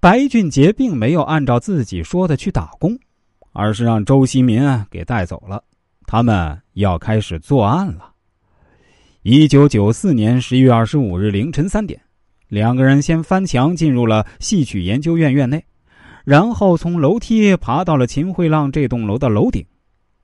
[0.00, 2.98] 白俊杰并没有按照自己说的去打工，
[3.52, 5.62] 而是让周锡民啊给带走了。
[6.06, 8.10] 他们要开始作案了。
[9.20, 12.00] 一九九四年十一月二十五日凌晨三点，
[12.48, 15.62] 两个人先翻墙进入了戏曲研究院院内，
[16.24, 19.62] 然后从楼梯爬到了秦惠浪这栋楼的楼顶。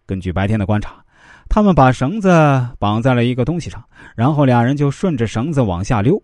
[0.06, 1.04] 根据白天的观察，
[1.50, 2.30] 他们把绳子
[2.78, 3.84] 绑在了一个东西上，
[4.16, 6.22] 然后俩人就顺着绳子往下溜。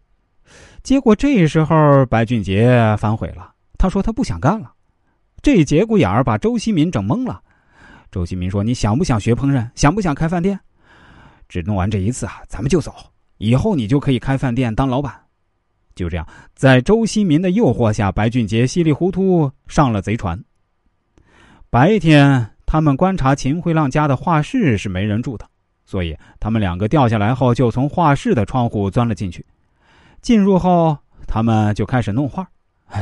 [0.83, 4.73] 结果这时候白俊杰反悔了，他说他不想干了。
[5.41, 7.41] 这节骨眼儿把周锡民整懵了。
[8.11, 9.69] 周锡民说：“你想不想学烹饪？
[9.75, 10.59] 想不想开饭店？”
[11.49, 12.95] 只弄完这一次啊，咱们就走。
[13.39, 15.15] 以后你就可以开饭店当老板。
[15.95, 20.43] 就这样，在周锡民的诱惑下，白俊杰稀里糊涂上了贼船。
[21.71, 25.47] 白天，他们观察秦惠浪家的画室是没人住的，
[25.85, 29.45] 所以他们两个掉下来后，就从画室的窗户钻了进去。
[30.23, 32.49] 进入后，他们就开始弄画，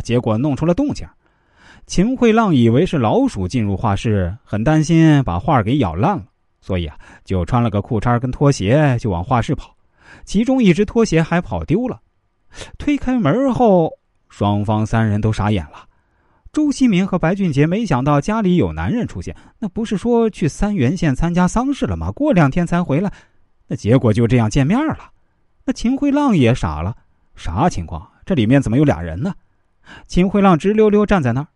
[0.02, 1.06] 结果弄出了动静。
[1.86, 6.24] 秦惠浪以为是老鼠进入画室，很担心把画给咬烂了。
[6.62, 9.76] 所以啊，就穿了个裤衩跟拖鞋就往画室跑，
[10.24, 12.00] 其中一只拖鞋还跑丢了。
[12.78, 13.90] 推开门后，
[14.30, 15.86] 双方三人都傻眼了。
[16.52, 22.10] 周新民和白俊杰没想到家里有男人出现，那不是说去三原县参加丧事了吗？
[22.12, 23.12] 过两天才回来，
[23.66, 25.10] 那结果就这样见面了。
[25.64, 26.96] 那秦惠浪也傻了，
[27.40, 28.06] 啥情况？
[28.26, 29.32] 这里面怎么有俩人呢？
[30.06, 31.48] 秦惠浪直溜溜站在那儿，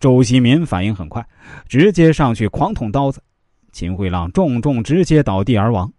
[0.00, 1.22] 周锡民反应很快，
[1.68, 3.22] 直接上去狂捅刀子。
[3.70, 5.92] 秦惠浪重重直接倒地而亡，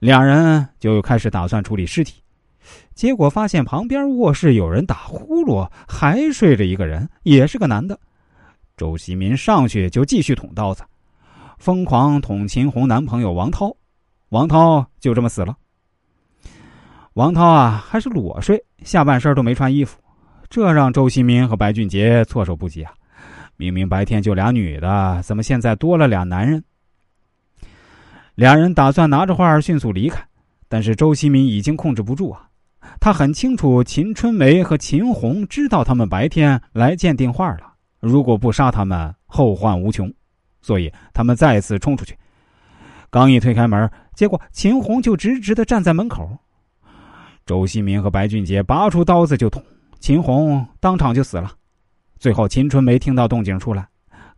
[0.00, 2.20] 两人就开始打算处理尸体，
[2.92, 7.96] 结果发现旁边卧室有人打呼噜，还睡着一个人，也是个男的。
[8.76, 10.82] 周锡民上去就继续捅刀子，
[11.58, 13.74] 疯狂捅秦红男朋友王涛，
[14.30, 15.56] 王涛就这么死了。
[17.14, 20.00] 王涛啊，还是裸睡，下半身都没穿衣服，
[20.50, 22.92] 这让周新民和白俊杰措手不及啊！
[23.56, 26.64] 明明白天就俩女的，怎么现在多了俩男人？
[28.34, 30.26] 两人打算拿着画迅速离开，
[30.68, 32.48] 但是周新民已经控制不住啊！
[32.98, 40.12] 他很清楚秦春梅和秦红知道他们白天来鉴定画了，如果不杀他们，后患无穷，
[40.60, 42.18] 所以他们再次冲出去。
[43.08, 46.36] 刚一推开门，结果秦红就直直的站在门口。
[47.46, 49.62] 周锡民和白俊杰拔出刀子就捅，
[50.00, 51.52] 秦红当场就死了。
[52.18, 53.86] 最后，秦春梅听到动静出来，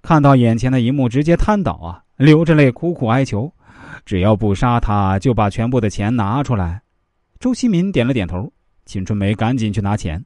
[0.03, 3.53] 看到眼前的一幕，直接瘫倒啊，流着泪苦苦哀求。
[4.05, 6.81] 只要不杀他，就把全部的钱拿出来。
[7.39, 8.53] 周锡民点了点头，
[8.87, 10.25] 秦春梅赶紧去拿钱。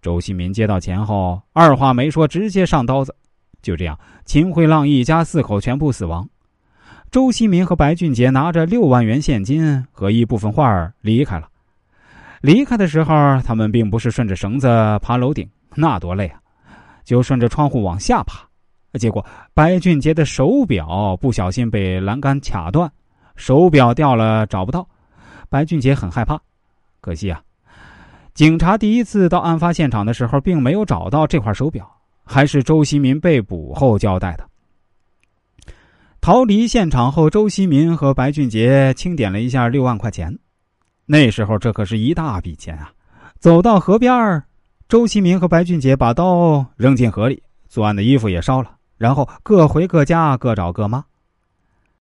[0.00, 3.14] 周锡民接到钱后，二话没说，直接上刀子。
[3.60, 6.28] 就这样，秦惠浪一家四口全部死亡。
[7.10, 11.48] 周锡民和白俊杰拿着六万元现金和一部分画儿离开了。
[12.40, 14.68] 离开的时候，他们并不是顺着绳子
[15.02, 16.40] 爬楼顶，那多累啊，
[17.04, 18.46] 就顺着窗户往下爬。
[18.98, 22.90] 结果，白俊杰的手表不小心被栏杆卡断，
[23.36, 24.88] 手表掉了，找不到。
[25.50, 26.40] 白俊杰很害怕，
[27.00, 27.40] 可惜啊，
[28.34, 31.88] 警察第一次到案发现场的时候，并没有找到这块手表，
[32.24, 34.48] 还是周锡民被捕后交代的。
[36.20, 40.36] 逃离现场后，周锡民和白俊杰清点了一下六万块钱，
[41.10, 42.92] 那时候这可是一大笔钱啊！
[43.38, 44.42] 走到河边
[44.88, 48.72] 周锡明和白俊杰把刀扔进河里，作案的衣服也烧了。
[48.98, 51.02] 然后各回各家，各找各妈。